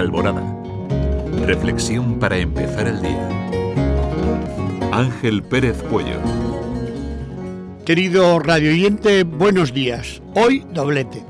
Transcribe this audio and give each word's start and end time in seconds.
Alborada. 0.00 0.42
Reflexión 1.44 2.18
para 2.18 2.38
empezar 2.38 2.88
el 2.88 3.02
día. 3.02 3.28
Ángel 4.92 5.42
Pérez 5.42 5.82
Cuello. 5.82 6.18
Querido 7.84 8.38
radioyente, 8.38 9.24
buenos 9.24 9.74
días. 9.74 10.22
Hoy 10.34 10.64
doblete. 10.72 11.22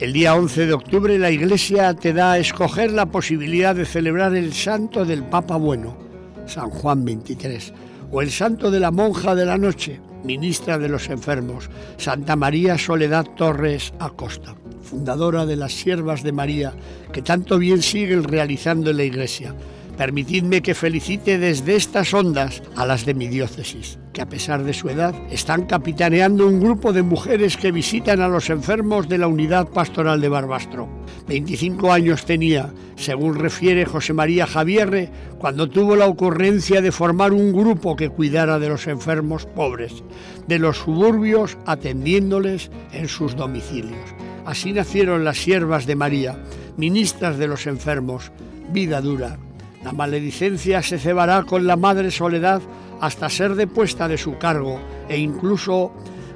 El 0.00 0.14
día 0.14 0.34
11 0.34 0.66
de 0.66 0.72
octubre 0.72 1.18
la 1.18 1.30
Iglesia 1.30 1.92
te 1.92 2.14
da 2.14 2.32
a 2.32 2.38
escoger 2.38 2.90
la 2.90 3.04
posibilidad 3.04 3.74
de 3.74 3.84
celebrar 3.84 4.34
el 4.34 4.54
santo 4.54 5.04
del 5.04 5.22
Papa 5.22 5.58
Bueno, 5.58 5.98
San 6.46 6.70
Juan 6.70 7.04
23, 7.04 7.74
o 8.10 8.22
el 8.22 8.30
santo 8.30 8.70
de 8.70 8.80
la 8.80 8.90
Monja 8.90 9.34
de 9.34 9.44
la 9.44 9.58
Noche, 9.58 10.00
ministra 10.24 10.78
de 10.78 10.88
los 10.88 11.10
enfermos, 11.10 11.68
Santa 11.98 12.34
María 12.34 12.78
Soledad 12.78 13.26
Torres 13.36 13.92
Acosta, 13.98 14.54
fundadora 14.86 15.44
de 15.44 15.56
las 15.56 15.74
Siervas 15.74 16.22
de 16.22 16.32
María, 16.32 16.72
que 17.12 17.20
tanto 17.20 17.58
bien 17.58 17.82
siguen 17.82 18.24
realizando 18.24 18.90
en 18.90 18.96
la 18.96 19.04
Iglesia. 19.04 19.54
Permitidme 19.96 20.60
que 20.60 20.74
felicite 20.74 21.38
desde 21.38 21.74
estas 21.74 22.12
ondas 22.12 22.62
a 22.76 22.84
las 22.84 23.06
de 23.06 23.14
mi 23.14 23.28
diócesis, 23.28 23.98
que 24.12 24.20
a 24.20 24.28
pesar 24.28 24.62
de 24.62 24.74
su 24.74 24.90
edad 24.90 25.14
están 25.30 25.64
capitaneando 25.64 26.46
un 26.46 26.60
grupo 26.60 26.92
de 26.92 27.02
mujeres 27.02 27.56
que 27.56 27.72
visitan 27.72 28.20
a 28.20 28.28
los 28.28 28.50
enfermos 28.50 29.08
de 29.08 29.16
la 29.16 29.26
unidad 29.26 29.68
pastoral 29.68 30.20
de 30.20 30.28
Barbastro. 30.28 30.86
25 31.28 31.92
años 31.92 32.26
tenía, 32.26 32.74
según 32.96 33.36
refiere 33.36 33.86
José 33.86 34.12
María 34.12 34.46
Javierre, 34.46 35.10
cuando 35.38 35.68
tuvo 35.68 35.96
la 35.96 36.06
ocurrencia 36.06 36.82
de 36.82 36.92
formar 36.92 37.32
un 37.32 37.54
grupo 37.54 37.96
que 37.96 38.10
cuidara 38.10 38.58
de 38.58 38.68
los 38.68 38.86
enfermos 38.86 39.46
pobres, 39.46 40.04
de 40.46 40.58
los 40.58 40.76
suburbios 40.76 41.56
atendiéndoles 41.64 42.70
en 42.92 43.08
sus 43.08 43.34
domicilios. 43.34 44.14
Así 44.46 44.72
nacieron 44.72 45.24
las 45.24 45.38
siervas 45.38 45.86
de 45.86 45.96
María, 45.96 46.38
ministras 46.76 47.36
de 47.36 47.48
los 47.48 47.66
enfermos, 47.66 48.30
vida 48.72 49.00
dura, 49.00 49.38
la 49.86 49.92
maledicencia 49.92 50.82
se 50.82 50.98
cebará 50.98 51.44
con 51.44 51.64
la 51.64 51.76
madre 51.76 52.10
Soledad 52.10 52.60
hasta 53.00 53.28
ser 53.28 53.54
depuesta 53.54 54.08
de 54.08 54.18
su 54.18 54.36
cargo 54.36 54.80
e 55.08 55.16
incluso 55.16 55.92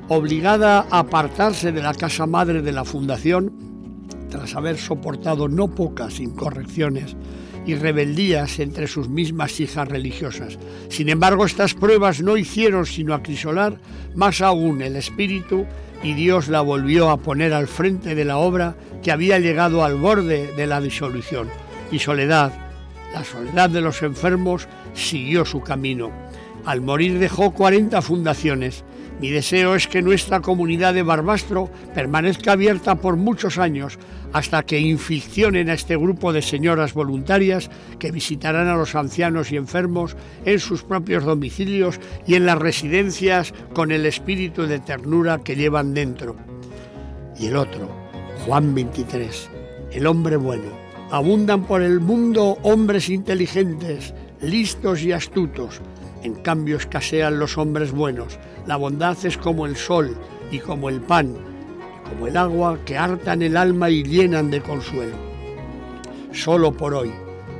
obligada 0.06 0.86
a 0.88 1.00
apartarse 1.00 1.72
de 1.72 1.82
la 1.82 1.92
casa 1.94 2.26
madre 2.26 2.62
de 2.62 2.70
la 2.70 2.84
fundación 2.84 3.52
tras 4.30 4.54
haber 4.54 4.78
soportado 4.78 5.48
no 5.48 5.66
pocas 5.74 6.20
incorrecciones 6.20 7.16
y 7.66 7.74
rebeldías 7.74 8.60
entre 8.60 8.86
sus 8.86 9.08
mismas 9.08 9.58
hijas 9.58 9.88
religiosas. 9.88 10.56
Sin 10.88 11.08
embargo, 11.08 11.44
estas 11.44 11.74
pruebas 11.74 12.22
no 12.22 12.36
hicieron 12.36 12.86
sino 12.86 13.14
acrisolar 13.14 13.80
más 14.14 14.40
aún 14.42 14.80
el 14.80 14.94
espíritu 14.94 15.66
y 16.02 16.14
Dios 16.14 16.48
la 16.48 16.60
volvió 16.60 17.10
a 17.10 17.18
poner 17.18 17.52
al 17.52 17.68
frente 17.68 18.14
de 18.14 18.24
la 18.24 18.38
obra 18.38 18.74
que 19.02 19.12
había 19.12 19.38
llegado 19.38 19.84
al 19.84 19.96
borde 19.96 20.52
de 20.54 20.66
la 20.66 20.80
disolución. 20.80 21.48
Y 21.90 21.98
Soledad, 21.98 22.52
la 23.12 23.24
soledad 23.24 23.70
de 23.70 23.80
los 23.80 24.02
enfermos 24.02 24.68
siguió 24.94 25.44
su 25.44 25.60
camino. 25.62 26.10
Al 26.64 26.80
morir 26.80 27.18
dejó 27.18 27.52
40 27.52 28.02
fundaciones. 28.02 28.84
Mi 29.20 29.30
deseo 29.30 29.74
es 29.74 29.86
que 29.86 30.02
nuestra 30.02 30.40
comunidad 30.40 30.94
de 30.94 31.02
Barbastro 31.02 31.70
permanezca 31.94 32.52
abierta 32.52 32.94
por 32.96 33.16
muchos 33.16 33.58
años 33.58 33.98
hasta 34.32 34.62
que 34.62 34.78
inficcionen 34.80 35.68
a 35.68 35.74
este 35.74 35.96
grupo 35.96 36.32
de 36.32 36.42
señoras 36.42 36.94
voluntarias 36.94 37.70
que 37.98 38.12
visitarán 38.12 38.68
a 38.68 38.76
los 38.76 38.94
ancianos 38.94 39.52
y 39.52 39.56
enfermos 39.56 40.16
en 40.44 40.58
sus 40.58 40.82
propios 40.82 41.24
domicilios 41.24 42.00
y 42.26 42.34
en 42.34 42.46
las 42.46 42.58
residencias 42.58 43.52
con 43.74 43.92
el 43.92 44.06
espíritu 44.06 44.66
de 44.66 44.78
ternura 44.78 45.40
que 45.44 45.56
llevan 45.56 45.92
dentro. 45.92 46.36
Y 47.38 47.46
el 47.46 47.56
otro, 47.56 47.90
Juan 48.46 48.74
23, 48.74 49.50
el 49.92 50.06
hombre 50.06 50.36
bueno 50.36 50.90
Abundan 51.10 51.64
por 51.64 51.82
el 51.82 51.98
mundo 51.98 52.56
hombres 52.62 53.08
inteligentes, 53.08 54.14
listos 54.40 55.02
y 55.02 55.10
astutos. 55.10 55.80
En 56.22 56.34
cambio 56.36 56.76
escasean 56.76 57.38
los 57.38 57.56
hombres 57.58 57.92
buenos. 57.92 58.38
La 58.66 58.76
bondad 58.76 59.16
es 59.24 59.36
como 59.36 59.66
el 59.66 59.76
sol 59.76 60.16
y 60.50 60.58
como 60.58 60.88
el 60.88 61.00
pan, 61.00 61.34
como 62.08 62.26
el 62.26 62.36
agua 62.36 62.78
que 62.84 62.98
hartan 62.98 63.42
el 63.42 63.56
alma 63.56 63.90
y 63.90 64.02
llenan 64.02 64.50
de 64.50 64.60
consuelo. 64.60 65.16
Solo 66.32 66.72
por 66.72 66.94
hoy, 66.94 67.10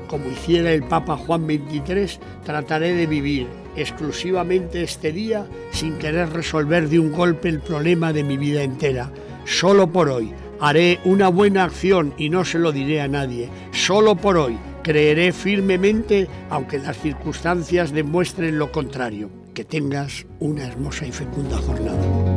como 0.06 0.28
hiciera 0.30 0.72
el 0.72 0.82
Papa 0.82 1.16
Juan 1.16 1.46
XXIII, 1.46 2.18
trataré 2.44 2.94
de 2.94 3.06
vivir 3.06 3.46
exclusivamente 3.76 4.82
este 4.82 5.12
día 5.12 5.46
sin 5.70 5.98
querer 5.98 6.30
resolver 6.30 6.88
de 6.88 6.98
un 6.98 7.12
golpe 7.12 7.48
el 7.48 7.60
problema 7.60 8.12
de 8.12 8.24
mi 8.24 8.36
vida 8.36 8.62
entera. 8.62 9.10
Solo 9.44 9.90
por 9.90 10.08
hoy, 10.08 10.32
Haré 10.62 11.00
una 11.06 11.28
buena 11.28 11.64
acción 11.64 12.12
y 12.18 12.28
no 12.28 12.44
se 12.44 12.58
lo 12.58 12.70
diré 12.70 13.00
a 13.00 13.08
nadie. 13.08 13.48
Solo 13.72 14.14
por 14.14 14.36
hoy 14.36 14.58
creeré 14.82 15.32
firmemente 15.32 16.28
aunque 16.48 16.78
las 16.78 16.98
circunstancias 16.98 17.92
demuestren 17.92 18.58
lo 18.58 18.70
contrario. 18.72 19.30
Que 19.54 19.64
tengas 19.64 20.26
una 20.38 20.66
hermosa 20.66 21.06
y 21.06 21.12
fecunda 21.12 21.58
jornada. 21.58 22.29